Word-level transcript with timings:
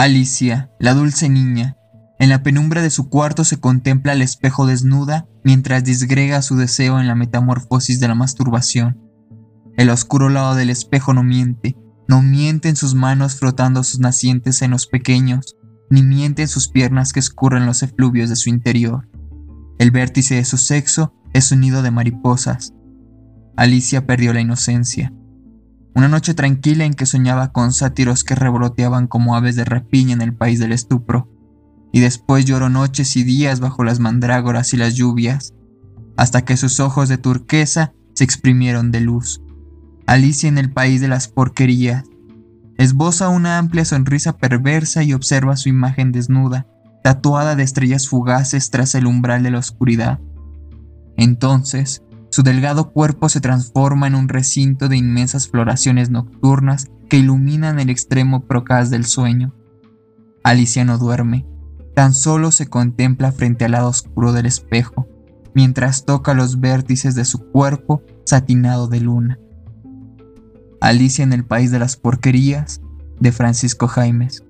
Alicia, 0.00 0.70
la 0.78 0.94
dulce 0.94 1.28
niña, 1.28 1.76
en 2.20 2.28
la 2.28 2.44
penumbra 2.44 2.82
de 2.82 2.90
su 2.90 3.08
cuarto 3.08 3.42
se 3.42 3.58
contempla 3.58 4.12
al 4.12 4.22
espejo 4.22 4.64
desnuda 4.64 5.26
mientras 5.42 5.82
disgrega 5.82 6.40
su 6.40 6.54
deseo 6.54 7.00
en 7.00 7.08
la 7.08 7.16
metamorfosis 7.16 7.98
de 7.98 8.06
la 8.06 8.14
masturbación. 8.14 8.96
El 9.76 9.90
oscuro 9.90 10.28
lado 10.28 10.54
del 10.54 10.70
espejo 10.70 11.14
no 11.14 11.24
miente, 11.24 11.76
no 12.06 12.22
miente 12.22 12.68
en 12.68 12.76
sus 12.76 12.94
manos 12.94 13.34
frotando 13.34 13.82
sus 13.82 13.98
nacientes 13.98 14.54
senos 14.54 14.86
pequeños, 14.86 15.56
ni 15.90 16.04
miente 16.04 16.42
en 16.42 16.48
sus 16.48 16.68
piernas 16.68 17.12
que 17.12 17.18
escurren 17.18 17.66
los 17.66 17.82
efluvios 17.82 18.30
de 18.30 18.36
su 18.36 18.50
interior. 18.50 19.08
El 19.80 19.90
vértice 19.90 20.36
de 20.36 20.44
su 20.44 20.58
sexo 20.58 21.12
es 21.32 21.50
un 21.50 21.58
nido 21.58 21.82
de 21.82 21.90
mariposas. 21.90 22.72
Alicia 23.56 24.06
perdió 24.06 24.32
la 24.32 24.42
inocencia. 24.42 25.12
Una 25.98 26.06
noche 26.06 26.32
tranquila 26.32 26.84
en 26.84 26.94
que 26.94 27.06
soñaba 27.06 27.50
con 27.50 27.72
sátiros 27.72 28.22
que 28.22 28.36
revoloteaban 28.36 29.08
como 29.08 29.34
aves 29.34 29.56
de 29.56 29.64
rapiña 29.64 30.12
en 30.12 30.20
el 30.20 30.32
país 30.32 30.60
del 30.60 30.70
estupro. 30.70 31.28
Y 31.92 31.98
después 31.98 32.44
lloró 32.44 32.68
noches 32.68 33.16
y 33.16 33.24
días 33.24 33.58
bajo 33.58 33.82
las 33.82 33.98
mandrágoras 33.98 34.72
y 34.72 34.76
las 34.76 34.94
lluvias, 34.94 35.54
hasta 36.16 36.42
que 36.42 36.56
sus 36.56 36.78
ojos 36.78 37.08
de 37.08 37.18
turquesa 37.18 37.94
se 38.14 38.22
exprimieron 38.22 38.92
de 38.92 39.00
luz. 39.00 39.42
Alicia 40.06 40.48
en 40.48 40.58
el 40.58 40.70
país 40.70 41.00
de 41.00 41.08
las 41.08 41.26
porquerías. 41.26 42.04
Esboza 42.76 43.28
una 43.28 43.58
amplia 43.58 43.84
sonrisa 43.84 44.36
perversa 44.36 45.02
y 45.02 45.14
observa 45.14 45.56
su 45.56 45.68
imagen 45.68 46.12
desnuda, 46.12 46.68
tatuada 47.02 47.56
de 47.56 47.64
estrellas 47.64 48.06
fugaces 48.06 48.70
tras 48.70 48.94
el 48.94 49.04
umbral 49.04 49.42
de 49.42 49.50
la 49.50 49.58
oscuridad. 49.58 50.20
Entonces, 51.16 52.04
su 52.38 52.44
delgado 52.44 52.92
cuerpo 52.92 53.28
se 53.28 53.40
transforma 53.40 54.06
en 54.06 54.14
un 54.14 54.28
recinto 54.28 54.88
de 54.88 54.96
inmensas 54.96 55.48
floraciones 55.48 56.08
nocturnas 56.08 56.86
que 57.10 57.16
iluminan 57.16 57.80
el 57.80 57.90
extremo 57.90 58.46
procaz 58.46 58.90
del 58.90 59.06
sueño. 59.06 59.56
Alicia 60.44 60.84
no 60.84 60.98
duerme, 60.98 61.48
tan 61.96 62.14
solo 62.14 62.52
se 62.52 62.68
contempla 62.68 63.32
frente 63.32 63.64
al 63.64 63.72
lado 63.72 63.88
oscuro 63.88 64.32
del 64.32 64.46
espejo, 64.46 65.08
mientras 65.52 66.04
toca 66.04 66.32
los 66.32 66.60
vértices 66.60 67.16
de 67.16 67.24
su 67.24 67.40
cuerpo 67.50 68.04
satinado 68.24 68.86
de 68.86 69.00
luna. 69.00 69.40
Alicia 70.80 71.24
en 71.24 71.32
el 71.32 71.44
País 71.44 71.72
de 71.72 71.80
las 71.80 71.96
Porquerías, 71.96 72.80
de 73.18 73.32
Francisco 73.32 73.88
Jaimes. 73.88 74.44